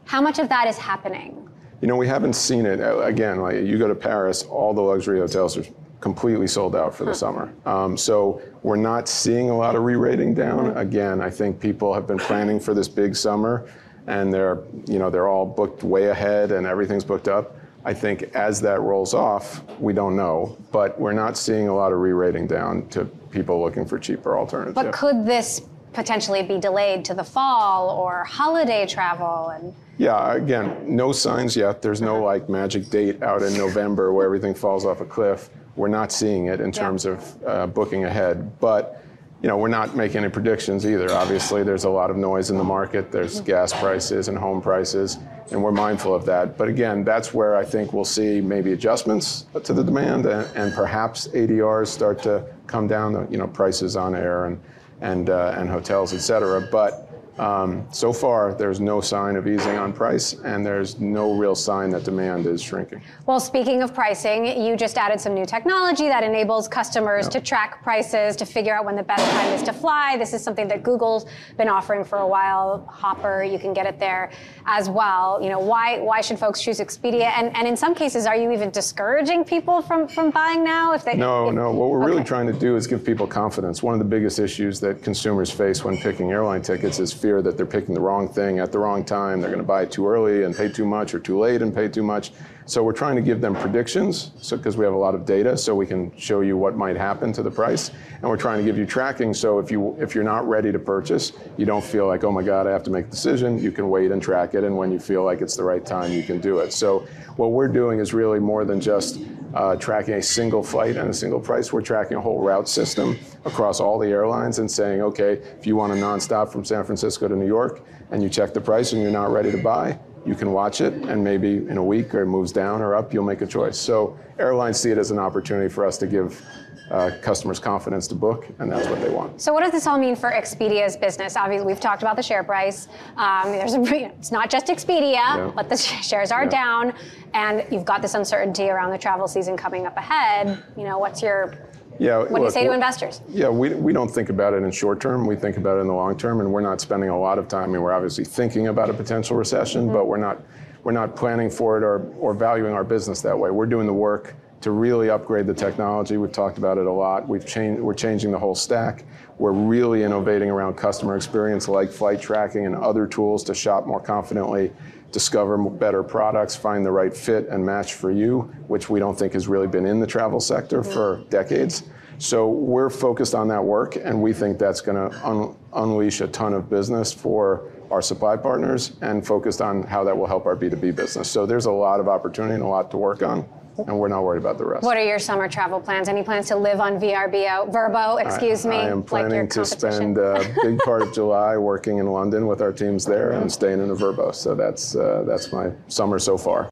[0.04, 1.48] How much of that is happening?
[1.82, 2.80] You know, we haven't seen it.
[2.80, 5.64] Again, like you go to Paris, all the luxury hotels are
[6.04, 7.50] completely sold out for the summer.
[7.64, 10.76] Um, so we're not seeing a lot of re-rating down.
[10.76, 13.66] Again, I think people have been planning for this big summer,
[14.06, 17.56] and they're you know they're all booked way ahead, and everything's booked up.
[17.86, 21.90] I think as that rolls off, we don't know, but we're not seeing a lot
[21.90, 24.74] of re-rating down to people looking for cheaper alternatives.
[24.74, 25.62] But could this
[25.94, 31.80] potentially be delayed to the fall or holiday travel and yeah again no signs yet
[31.80, 35.88] there's no like magic date out in november where everything falls off a cliff we're
[35.88, 37.12] not seeing it in terms yeah.
[37.12, 38.58] of uh, booking ahead.
[38.60, 39.04] But
[39.42, 41.10] you know, we're not making any predictions either.
[41.12, 43.12] Obviously, there's a lot of noise in the market.
[43.12, 45.18] There's gas prices and home prices.
[45.50, 46.56] and we're mindful of that.
[46.56, 50.72] But again, that's where I think we'll see maybe adjustments to the demand and, and
[50.72, 54.58] perhaps ADRs start to come down, you know, prices on air and
[55.02, 56.66] and uh, and hotels, et cetera.
[56.72, 57.03] But
[57.38, 61.90] um, so far, there's no sign of easing on price, and there's no real sign
[61.90, 63.02] that demand is shrinking.
[63.26, 67.82] Well, speaking of pricing, you just added some new technology that enables customers to track
[67.82, 70.16] prices, to figure out when the best time is to fly.
[70.16, 72.86] This is something that Google's been offering for a while.
[72.90, 74.30] Hopper, you can get it there
[74.66, 75.40] as well.
[75.42, 77.32] You know, why why should folks choose Expedia?
[77.36, 80.92] And and in some cases, are you even discouraging people from from buying now?
[80.92, 81.72] If they no, if, no.
[81.72, 82.10] What we're okay.
[82.10, 83.82] really trying to do is give people confidence.
[83.82, 87.56] One of the biggest issues that consumers face when picking airline tickets is fear that
[87.56, 89.40] they're picking the wrong thing at the wrong time.
[89.40, 91.88] They're going to buy too early and pay too much, or too late and pay
[91.88, 92.32] too much.
[92.66, 95.56] So we're trying to give them predictions, so because we have a lot of data,
[95.56, 98.64] so we can show you what might happen to the price, and we're trying to
[98.64, 99.32] give you tracking.
[99.32, 102.42] So if you if you're not ready to purchase, you don't feel like, oh my
[102.42, 103.58] God, I have to make a decision.
[103.58, 106.12] You can wait and track it, and when you feel like it's the right time,
[106.12, 106.74] you can do it.
[106.74, 107.06] So
[107.36, 109.20] what we're doing is really more than just
[109.54, 111.72] uh, tracking a single flight and a single price.
[111.72, 115.76] We're tracking a whole route system across all the airlines and saying, okay, if you
[115.76, 119.02] want a nonstop from San Francisco to New York and you check the price and
[119.02, 122.22] you're not ready to buy, you can watch it and maybe in a week or
[122.22, 123.78] it moves down or up, you'll make a choice.
[123.78, 126.42] So airlines see it as an opportunity for us to give
[126.90, 129.40] uh, customers confidence to book, and that's what they want.
[129.40, 131.36] So, what does this all mean for Expedia's business?
[131.36, 132.88] Obviously, we've talked about the share price.
[133.16, 135.52] Um, there's a, it's not just Expedia, yeah.
[135.54, 136.50] but the shares are yeah.
[136.50, 136.94] down,
[137.32, 140.62] and you've got this uncertainty around the travel season coming up ahead.
[140.76, 141.54] You know, what's your
[141.98, 143.20] yeah, what look, do you say to investors?
[143.28, 145.26] Yeah, we, we don't think about it in short term.
[145.26, 147.48] We think about it in the long term, and we're not spending a lot of
[147.48, 147.64] time.
[147.64, 149.92] I mean, we're obviously thinking about a potential recession, mm-hmm.
[149.94, 150.42] but we're not
[150.84, 153.50] we're not planning for it or, or valuing our business that way.
[153.50, 156.16] We're doing the work to really upgrade the technology.
[156.16, 157.26] We've talked about it a lot.
[157.28, 159.04] We've changed, we're changing the whole stack.
[159.38, 164.00] We're really innovating around customer experience like flight tracking and other tools to shop more
[164.00, 164.72] confidently,
[165.14, 169.32] discover better products, find the right fit and match for you, which we don't think
[169.32, 170.92] has really been in the travel sector mm-hmm.
[170.92, 171.84] for decades.
[172.18, 176.26] So we're focused on that work, and we think that's going to un- unleash a
[176.26, 180.56] ton of business for our supply partners and focused on how that will help our
[180.56, 181.30] B2B business.
[181.30, 183.48] So there's a lot of opportunity and a lot to work on
[183.78, 184.84] and we're not worried about the rest.
[184.84, 186.08] What are your summer travel plans?
[186.08, 188.76] Any plans to live on VRBO, Verbo, excuse I, me?
[188.76, 192.60] I am planning like to spend a big part of July working in London with
[192.60, 194.32] our teams there and staying in a Verbo.
[194.32, 196.68] So that's, uh, that's my summer so far.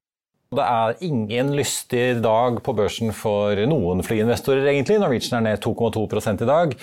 [0.53, 4.99] Det er ingen lystig dag på børsen for noen flyinvestorer, egentlig.
[5.01, 6.75] Norwegian er ned 2,2% i dag.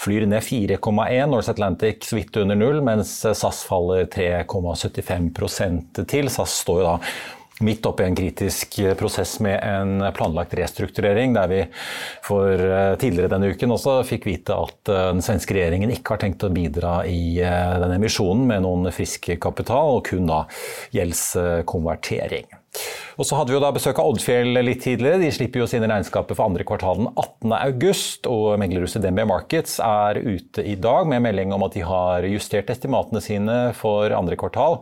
[0.00, 6.32] Flyr ned 4,1, Norse Atlantic så vidt under null, mens SAS faller 3,75% til.
[6.32, 6.96] SAS står jo da
[7.60, 11.62] midt oppe i en kritisk eh, prosess med en planlagt restrukturering, der vi
[12.26, 16.22] for eh, tidligere denne uken også fikk vite at eh, den svenske regjeringen ikke har
[16.22, 20.44] tenkt å bidra i denne emisjonen med noen frisk kapital, og kun da
[20.94, 22.48] gjeldskonvertering.
[23.18, 25.18] Og så hadde vi jo da besøk av Oddfjell litt tidligere.
[25.18, 30.20] De slipper jo sine regnskaper for andre kvartal den 18.8, og meglerhuset DNB Markets er
[30.22, 34.78] ute i dag med melding om at de har justert estimatene sine for andre kvartal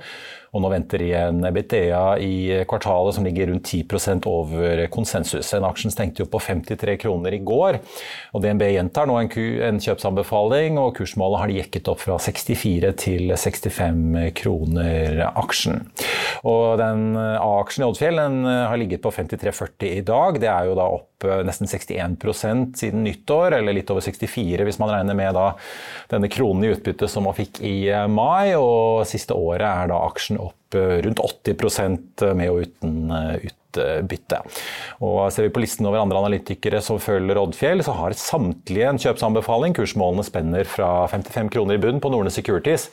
[0.57, 2.35] og nå venter de en EBITDA i
[2.69, 5.53] kvartalet som ligger rundt 10 over konsensus.
[5.55, 7.79] En aksjen stengte jo på 53 kroner i går,
[8.33, 9.31] og DNB gjentar nå en,
[9.69, 15.85] en kjøpsanbefaling, og kursmålet har de jekket opp fra 64 til 65 kroner aksjen.
[16.49, 20.41] Og den A-aksjen i Oddfjell den har ligget på 53,40 i dag.
[20.41, 24.81] Det er jo da opp eh, nesten 61% siden nyttår, eller litt over 64 hvis
[24.83, 25.49] man regner med da
[26.13, 28.55] denne kronen i utbytte som man fikk i eh, mai.
[28.59, 33.13] Og siste året er da aksjen opp eh, rundt 80% med og uten
[33.47, 34.41] utbytte.
[35.05, 39.03] Og ser vi på listen over andre analytikere som følger Oddfjell, så har samtlige en
[39.03, 39.77] kjøpsanbefaling.
[39.77, 42.89] Kursmålene spenner fra 55 kroner i bunn på Norne Securities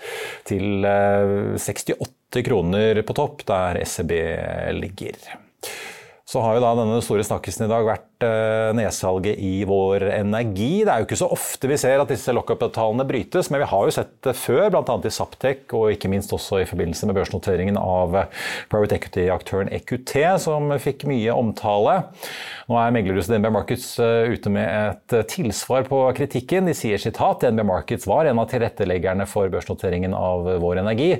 [0.50, 4.13] til 68 kroner på topp, der SEB
[4.82, 5.18] ligger.
[6.34, 10.84] Så har jo da denne store snakkisen i dag vært Eh, nedsalget i Vår Energi.
[10.86, 13.88] Det er jo ikke så ofte vi ser at disse lockup-avtalene brytes, men vi har
[13.88, 14.96] jo sett det før, bl.a.
[15.04, 18.15] i Saptek og ikke minst også i forbindelse med børsnoteringen av
[18.72, 21.98] private equity-aktøren EQT, som fikk mye omtale.
[22.69, 26.69] Nå er meglerhuset DNB Markets eh, ute med et tilsvar på kritikken.
[26.69, 31.15] De sier sitat DNB Markets var en av tilretteleggerne for børsnoteringen av Vår Energi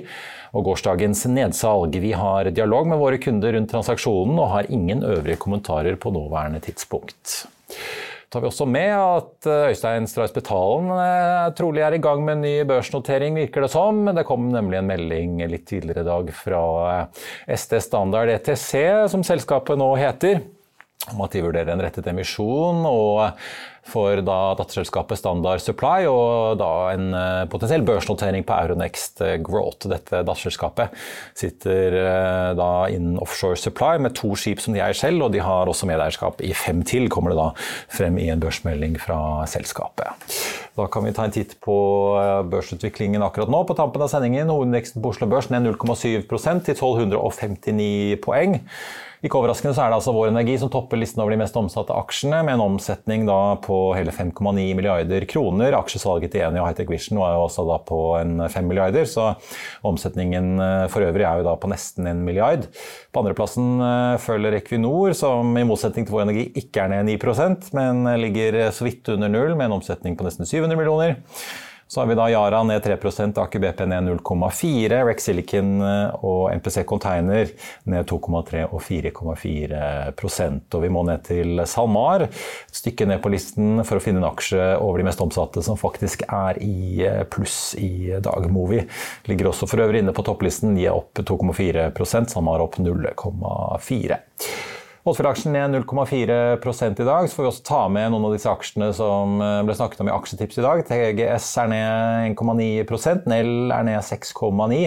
[0.54, 1.98] og gårsdagens nedsalg.
[2.00, 6.62] Vi har dialog med våre kunder rundt transaksjonen og har ingen øvrige kommentarer på nåværende
[6.62, 7.46] tidspunkt Så
[8.30, 12.38] tar vi også med at eh, Øystein Strauss Betalen eh, trolig er i gang med
[12.38, 14.00] en ny børsnotering, virker det som.
[14.10, 16.64] Det kom nemlig en melding litt tidligere i dag fra
[17.46, 18.72] ST SD Standard ETC,
[19.12, 20.42] som selskapet nå heter
[21.12, 22.84] om at de vurderer en rettet emisjon.
[22.88, 23.30] og
[23.84, 29.90] for da datterselskapet Standard Supply og da en eh, potensiell børsnotering på Euronext Growth.
[29.92, 30.94] Dette datterselskapet
[31.36, 31.98] sitter
[32.56, 35.84] da innen offshore supply med to skip som de eier selv, og de har også
[35.90, 37.50] medeierskap i fem til, kommer det da
[37.92, 39.18] frem i en børsmelding fra
[39.52, 40.32] selskapet.
[40.74, 41.76] Da kan vi ta en titt på
[42.50, 43.66] børsutviklingen akkurat nå.
[43.68, 46.24] På tampen av sendingen hovedindeksen på Oslo Børs ned 0,7
[46.64, 48.62] til 1259 poeng.
[49.24, 51.94] Ikke overraskende så er det altså Vår Energi som topper listen over de mest omsatte
[51.96, 55.76] aksjene, med en omsetning da på hele 5,9 milliarder kroner.
[55.78, 59.30] Aksjesalget til Eni og Hightech Vision var jo også da på en 5 milliarder, så
[59.88, 62.68] omsetningen eh, for øvrig er jo da på nesten en milliard.
[63.16, 67.72] På andreplassen eh, følger Equinor, som i motsetning til Vår Energi ikke er ned 9%
[67.80, 71.22] men ligger så vidt under null, med en omsetning på nesten 700 millioner.
[71.94, 72.96] Så har vi da Yara ned 3
[73.36, 77.46] Aker BP ned 0,4 Rex Silicon eh, og MPC Container
[77.86, 83.84] ned 2,3 og 4,4% Og vi må ned til SalMar, et stykke ned på listen
[83.86, 87.78] for å finne en aksje over de mest omsatte som faktisk er i eh, pluss
[87.78, 88.50] i dag.
[88.50, 88.82] Movi
[89.30, 94.18] ligger også for øvrig inne på topplisten, er opp 2,4% SalMar opp 0,4
[95.04, 97.26] Oddfjell-aksjen ned 0,4% i dag.
[97.28, 100.08] Så får vi også ta med noen av disse aksjene som eh, ble snakket om
[100.08, 100.80] i aksjetips i dag.
[100.88, 104.80] TGS er ned 1,9% Nell er ned 6,9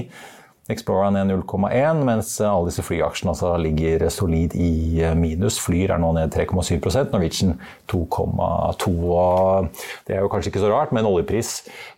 [0.68, 5.62] Explorer ned 0,1, mens alle disse flyaksjene altså ligger solid i minus.
[5.64, 7.54] Flyr er nå ned 3,7% Norwegian
[7.88, 8.90] 2,2.
[10.10, 11.54] Det er jo kanskje ikke så rart med en oljepris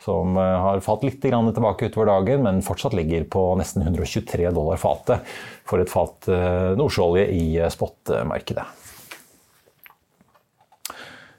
[0.06, 4.78] som eh, har falt litt tilbake utover dagen, men fortsatt ligger på nesten 123 dollar
[4.78, 5.26] fatet
[5.70, 8.68] for et fat eh, nordsjøolje i spotmarkedet.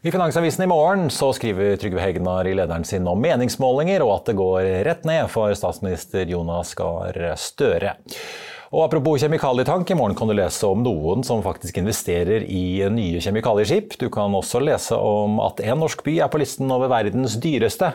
[0.00, 4.30] I Finansavisen i morgen så skriver Trygve Hegnar i lederen sin om meningsmålinger, og at
[4.30, 7.98] det går rett ned for statsminister Jonas Gahr Støre.
[8.70, 13.18] Og Apropos kjemikalietank, i morgen kan du lese om noen som faktisk investerer i nye
[13.18, 13.96] kjemikalieskip.
[13.98, 17.88] Du kan også lese om at en norsk by er på listen over verdens dyreste.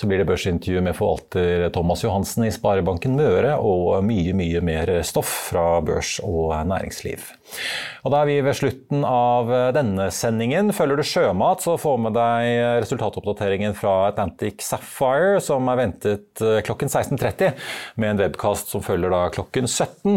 [0.00, 4.94] Så blir det børsintervju med forvalter Thomas Johansen i Sparebanken Møre, og mye, mye mer
[5.04, 7.28] stoff fra børs og næringsliv.
[8.08, 10.72] Og Da er vi ved slutten av denne sendingen.
[10.72, 16.88] Følger du sjømat, så få med deg resultatoppdateringen fra Atlantic Sapphire, som er ventet klokken
[16.88, 17.52] 16.30,
[18.00, 20.13] med en webkast som følger da klokken 17.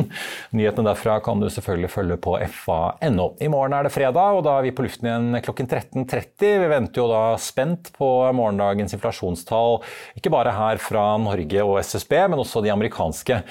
[0.56, 3.28] Nyhetene derfra kan du selvfølgelig følge på fa.no.
[3.44, 6.46] I morgen er det fredag, og da er vi på luften igjen klokken 13.30.
[6.64, 9.80] Vi venter jo da spent på morgendagens inflasjonstall,
[10.20, 13.42] ikke bare her fra Norge og SSB, men også de amerikanske.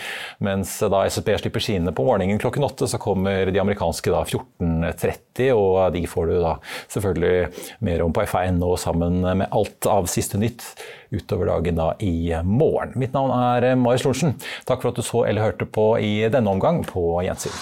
[0.47, 5.51] Mens da SSB slipper sine på morgenen klokken åtte, så kommer de amerikanske da 14.30,
[5.57, 6.57] og de får du da
[6.93, 10.65] selvfølgelig mer om på fa.no sammen med alt av siste nytt
[11.15, 12.97] utover dagen da i morgen.
[12.97, 14.37] Mitt navn er Marius Lorentzen.
[14.69, 16.85] Takk for at du så eller hørte på i denne omgang.
[16.87, 17.55] På gjensyn.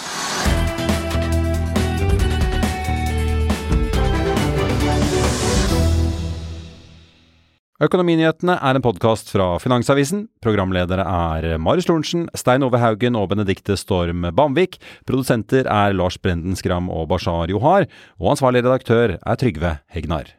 [7.82, 10.28] Økonominyhetene er en podkast fra Finansavisen.
[10.44, 14.78] Programledere er Marius Lorentzen, Stein Ove Haugen og Benedikte Storm Bamvik.
[15.08, 17.88] Produsenter er Lars Brenden Skram og Bashar Johar.
[18.22, 20.32] Og ansvarlig redaktør er Trygve Hegnar.